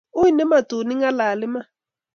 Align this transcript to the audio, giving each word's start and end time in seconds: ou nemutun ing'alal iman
ou 0.19 0.27
nemutun 0.35 0.91
ing'alal 0.93 1.39
iman 1.45 1.65